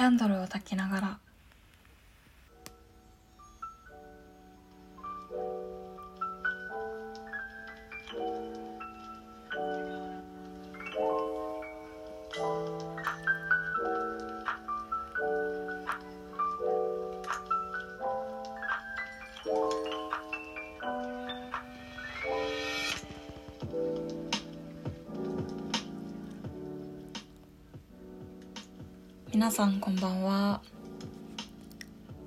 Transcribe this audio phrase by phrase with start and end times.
[0.00, 1.18] キャンドルを焚きながら
[29.40, 30.60] 皆さんこんばんは。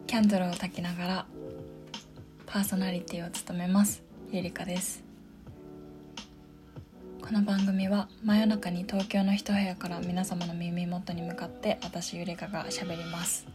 [0.08, 1.26] キャンドルを焚きながら
[2.48, 4.02] パーソナリティを務めます。
[4.32, 5.04] ゆりかです。
[7.22, 13.46] この番組は真夜中に東京の一部屋から皆様の耳元に向かって私ゆりかが喋ります。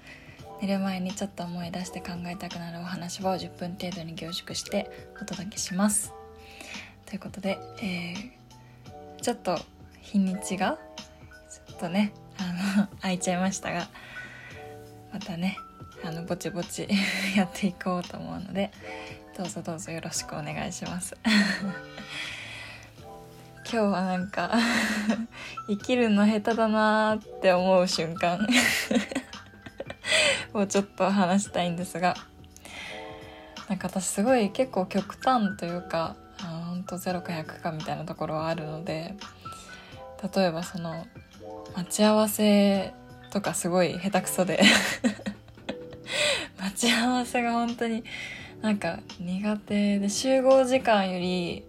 [0.63, 4.89] 寝る前にちょっと思い出して考えたくなるお話を10分程度に凝縮して
[5.21, 6.15] お届けします。
[7.07, 9.59] ということで、えー、ちょっと
[10.01, 10.79] 日にちが
[11.67, 13.89] ちょっとねあの 空いちゃいましたが
[15.13, 15.59] またね
[16.05, 16.89] あのぼちぼち
[17.37, 18.71] やっていこうと思うので
[19.37, 21.17] どうぞどうぞよろしくお願いします。
[23.71, 24.51] 今日はなんか
[25.67, 28.49] 生きるの下手だなーって思う瞬間
[30.55, 32.17] をちょっと話したいんですが
[33.69, 39.15] なんか私すごい結構極端というかほんと0か100かみたいなところはあるので
[40.35, 41.07] 例えばその
[41.77, 42.93] 待ち合わせ
[43.31, 44.63] とかすごい下手くそで。
[46.59, 48.03] 待ち合わせが本当に
[48.63, 51.65] なんか苦手で集合時間より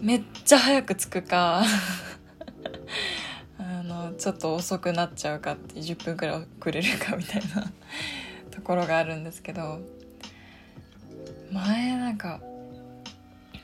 [0.00, 1.62] めっちゃ早く着くか
[3.58, 7.70] あのちょっと遅くなっちゃうかって10分くらい遅れるかみたいな
[8.50, 9.80] ところがあるんですけど
[11.52, 12.40] 前なんか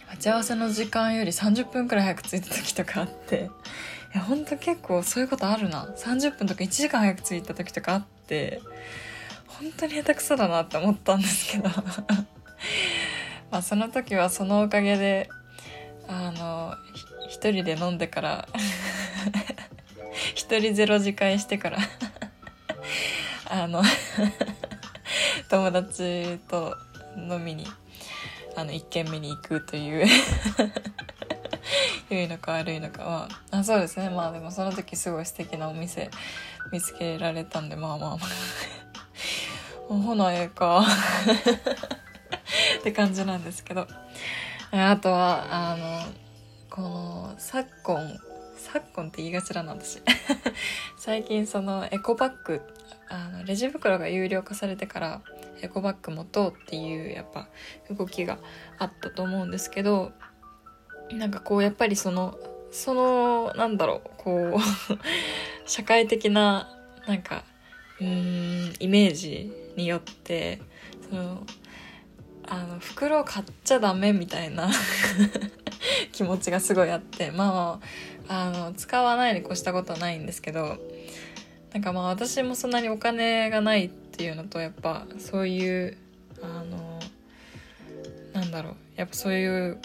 [0.09, 3.51] 待ち合わせの時間より30分くらい早く着いた時とかあって
[4.17, 5.87] やほんと結構そういうことあるな。
[5.97, 8.61] 30分とか1時間早く着いた時とかあって
[9.47, 11.69] 本当に下手くそだなって思ったんですけど。
[13.51, 15.29] まあその時はそのおかげで
[16.09, 16.75] あの
[17.29, 18.49] 一人で飲んでから
[20.35, 21.79] 一人ゼロ次会してから
[23.49, 23.83] あの
[25.49, 26.77] 友達と
[27.17, 27.67] 飲みに
[28.57, 30.07] あの1軒目に行くという。
[32.11, 33.05] 良いのか悪いのか。
[33.05, 34.11] はあそうですね。
[34.11, 36.11] まあでもその時すごい素敵なお店
[36.73, 38.19] 見つけられたんでまあまあまあ。
[39.89, 40.85] ほなええか。
[42.81, 43.87] って感じなんですけど。
[44.73, 46.03] あとはあの
[46.69, 48.19] この昨今
[48.57, 50.03] 昨今って言いがちだな私。
[50.99, 52.61] 最近そのエコバッグ
[53.09, 55.23] あのレジ袋が有料化されてから
[55.63, 57.49] エコバッグ持とうっていうやっぱ
[57.91, 58.39] 動きが
[58.79, 60.13] あったと思うんですけど
[61.13, 62.39] なんかこうやっぱりその
[62.71, 64.61] そのなんだろうこう
[65.67, 66.69] 社会的な
[67.07, 67.45] なんか
[68.01, 70.61] うんイメージによって
[71.09, 71.47] その
[72.49, 74.71] あの袋買っちゃダメみたいな
[76.13, 77.81] 気持ちがすごいあってま
[78.29, 80.79] ああの使わないに越したことはないんですけど
[81.73, 85.97] なんかまあ私もそんなにお金がないっていうのとやっぱそういう
[86.43, 87.01] あの
[88.33, 89.79] なんだろうやっぱそういう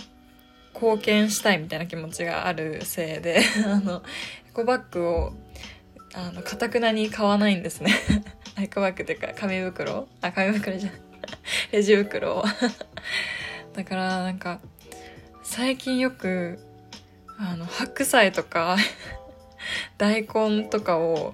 [0.74, 4.04] 貢献したいみたいな気持ちがあるせいで あの
[4.50, 5.34] エコバッグを
[6.14, 7.94] あの、かたくなに買わないんですね。
[8.60, 10.10] エコバッグっていうか、紙袋？
[10.20, 10.94] あ、紙袋じゃん。
[11.72, 12.44] レジ袋を。
[13.74, 14.60] だから、なんか、
[15.42, 16.60] 最近よく、
[17.40, 18.76] あの、白菜とか
[19.98, 21.34] 大根とかを、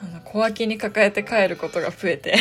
[0.00, 2.36] あの、小脇に抱えて帰ることが増えて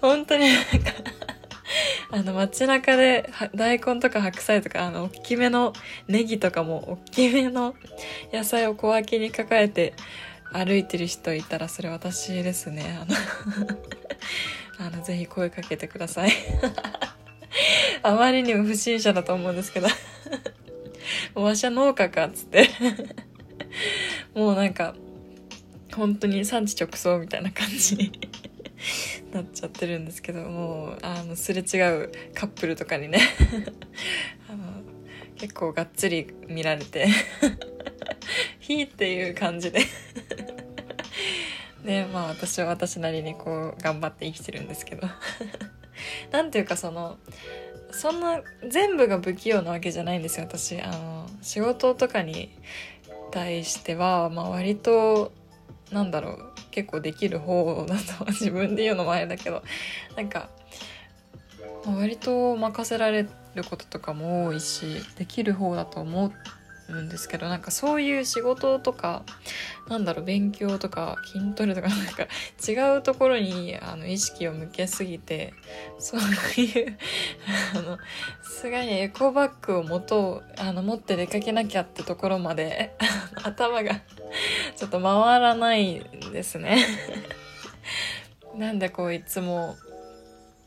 [0.00, 1.09] 本当になんか
[2.12, 5.72] あの、街中で、大根とか白菜とか、あの、大きめの
[6.08, 7.74] ネギとかも、大きめの
[8.32, 9.94] 野菜を小脇に抱えて
[10.52, 12.98] 歩いてる人いたら、それ私ですね。
[13.00, 16.32] あの あの、ぜひ声かけてください。
[18.02, 19.88] あまりにも不審者だと思うんですけど
[21.34, 22.68] もうわしは農家か、つって
[24.34, 24.94] もうなんか、
[25.94, 28.12] 本当に産地直送みたいな感じ
[29.32, 33.20] なっちゃってるんですけどもうあのすれ違うカップルとかにね
[34.48, 34.82] あの
[35.36, 37.06] 結構がっつり見られて
[38.58, 39.80] 「ひ」っていう感じで。
[41.84, 45.08] でまあ私は私なりにこう頑張って生きてるんですけど。
[46.30, 47.18] なんていうかその
[47.90, 50.80] そんな全部が不器用なわけじゃないんですよ私。
[50.80, 52.50] あの仕事とかに
[53.30, 55.32] 対しては、まあ、割と
[55.92, 59.62] なんだろう結構できる方だと自分で言うのもあれだけど
[60.16, 60.48] なんか
[61.84, 64.84] 割と任せられることとかも多いし
[65.16, 66.32] できる方だと思っ
[66.98, 69.24] うんですけどなんかそういう仕事とか
[69.88, 72.26] なんだろう勉強とか筋トレとかなんか
[72.66, 75.54] 違うところにあの意識を向けすぎて
[75.98, 76.98] そういう
[77.76, 77.98] あの
[78.42, 82.96] すがにエコバッグを持とうあの持って出かけなきゃってところまで
[83.42, 83.94] 頭が
[84.76, 86.84] ちょっと回らないんですね。
[88.56, 89.76] なんでこういつも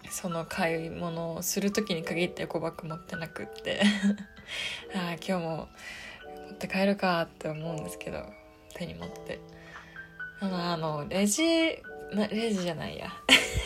[0.10, 3.82] その買い物をする時に限ってエコバッグ持ってなくって。
[4.96, 5.68] あ今日も
[6.54, 8.24] って帰るかって思うんですけど
[8.76, 9.40] 手に持って。
[10.40, 11.44] あのあのレジ
[12.14, 13.08] なレジじゃないや。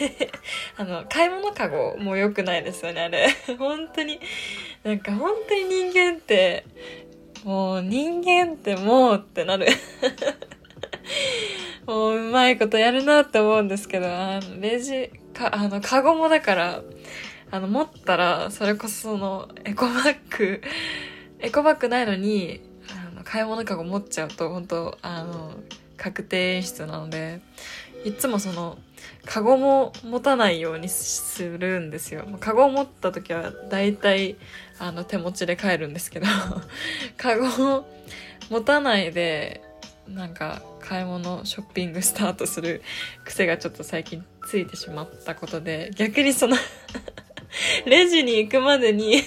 [0.77, 3.27] あの買い物かごも良くないですよねあれ。
[3.57, 4.19] 本当に。
[4.83, 6.65] なんか本当に人間って
[7.43, 9.67] もう人間ってもうってなる。
[11.85, 16.81] もううまいことやるなって思うんですけど、あの、レジ、か、あの、カゴもだから、
[17.49, 20.61] あの、持ったら、それこそその、エコバッグ、
[21.39, 22.59] エコバッグないのに、
[23.27, 25.51] 買い物カゴ持っちゃうと、本当あの、
[25.97, 27.41] 確定演出なので、
[28.05, 28.77] いつもその、
[29.25, 32.25] カゴも持たないようにするんですよ。
[32.39, 34.37] カゴを持った時は、だいたい、
[34.79, 36.27] あの、手持ちで帰るんですけど、
[37.17, 37.85] カゴを
[38.49, 39.61] 持たないで、
[40.07, 42.81] なんか買い物ショッピングスタートする
[43.25, 46.55] 癖がちょっと最近ついてしまったことで逆にその
[47.85, 49.21] レジに行くまでに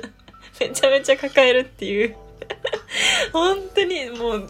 [0.60, 2.14] めちゃめちゃ抱えるっていう
[3.32, 4.46] 本当にもう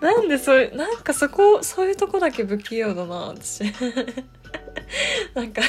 [0.00, 3.62] なんでそういうなんかそこそういうとこだけ不器用だな私。
[5.34, 5.62] なんか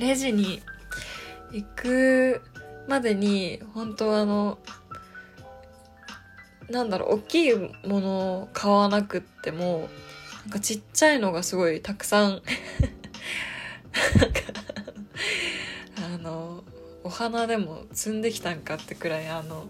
[0.00, 0.60] レジに
[1.52, 2.42] 行く
[2.88, 4.58] までに本当あの
[6.68, 9.88] なんだろう大きいものを買わなくっても
[10.44, 12.42] なんかちっちゃいのがすごいたくさん。
[17.08, 19.64] お花でも摘んできたんかってくらいあの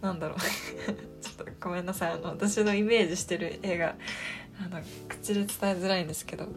[0.00, 0.38] なんだろう。
[1.20, 2.12] ちょっとごめんなさい。
[2.12, 3.94] あの私のイメージしてる絵が
[4.58, 6.48] あの口で伝えづらいんですけど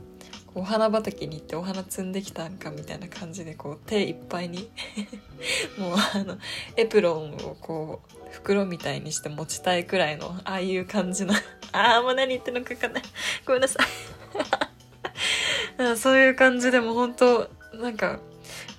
[0.54, 4.72] お花畑に行ってお花摘んできたんかみたいな感じでこう手いっぱいに
[5.78, 6.38] もうあの
[6.78, 11.34] エプロンをこう袋みたいにして持ちたいくらいのああいう感じの。
[11.74, 13.04] ああもう何言ってんのか分かんない。
[13.46, 13.88] ごめんなさい。
[15.98, 18.22] そういう感じでも本当なんか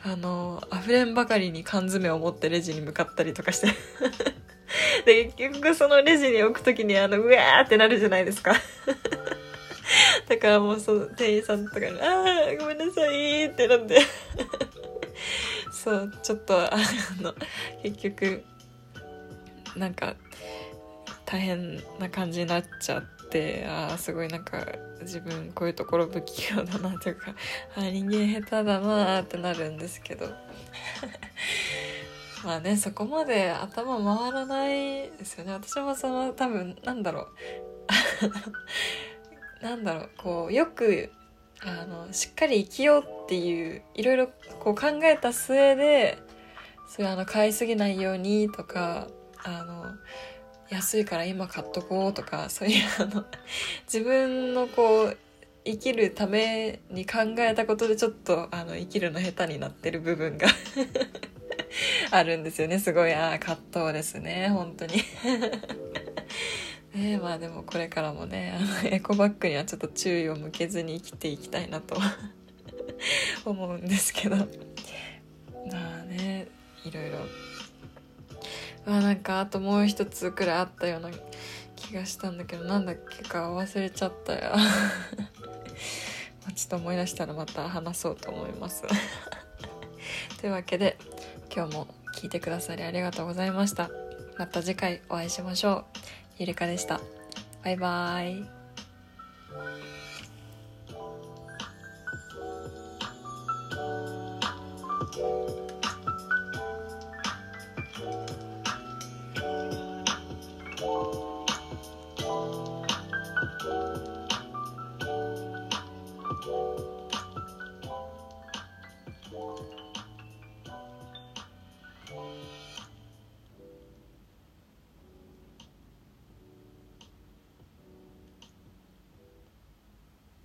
[0.06, 3.69] あの溢れんばかりに缶詰を持ってレジに向かったりとかして。
[5.05, 8.55] で結局そのレジに置く時にあのうわーってなるじゃないですか。
[10.29, 14.00] だからもうその店員さんとかに「ああごめんなさい」ってなって。
[15.73, 16.76] そうちょっとあ
[17.20, 17.35] の
[17.82, 18.44] 結局
[19.75, 20.14] なんか
[21.25, 23.15] 大変な感じになっちゃって。
[23.69, 24.64] ああすごいなんか
[25.00, 27.34] 自分こういうところ不器用だなというか
[27.76, 30.28] あ人間下手だなってなるんですけど。
[32.44, 35.52] まあねそこまで頭回らないですよね。
[35.52, 37.28] 私もその多分なんだろう。
[39.64, 40.11] なんだろう。
[40.17, 41.11] こうよく
[41.61, 44.28] あのしっかり生きようっていういろいろ
[44.61, 46.19] こう考えた末で
[46.88, 49.08] それあの買いすぎないようにとか
[49.43, 49.87] あの
[50.70, 53.24] 安いから今買っとこうとかそういうあの
[53.92, 55.16] 自分のこう
[55.64, 60.48] 生きるために考えたことでちょっとあの生きるの下手になってる部分が
[62.10, 62.78] あるんですよね。
[62.78, 64.48] すごいああ葛藤ですね。
[64.48, 65.02] 本当に。
[66.94, 71.96] ねまあでもこれからもねあのエコバッグにはちょっと注意を向けずに生きていきたいなと
[73.44, 74.37] 思うんですけど。
[74.37, 74.42] ま
[76.00, 76.46] あね
[76.85, 77.18] いろいろ
[78.87, 81.11] あなんかあともう一つくらいあったような
[81.75, 84.52] 気がしたんだけどなんだっけか忘れちゃったよ。
[86.55, 88.85] ちょっと思い出したらまた話そうと思います。
[90.40, 90.97] というわけで
[91.55, 93.90] 今日も聞いてくださりありがとうございました。
[94.38, 95.85] また次回お会いしましょう。
[96.38, 97.00] ゆりかでした。
[97.64, 99.96] バイバーイ。